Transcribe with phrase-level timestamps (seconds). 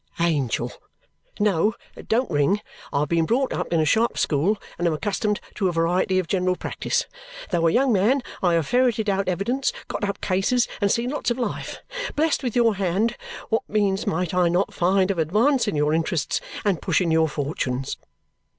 [0.19, 0.71] Angel!
[1.39, 1.75] No,
[2.07, 2.59] don't ring
[2.91, 6.17] I have been brought up in a sharp school and am accustomed to a variety
[6.17, 7.05] of general practice.
[7.51, 11.29] Though a young man, I have ferreted out evidence, got up cases, and seen lots
[11.29, 11.83] of life.
[12.15, 13.15] Blest with your hand,
[13.49, 17.95] what means might I not find of advancing your interests and pushing your fortunes!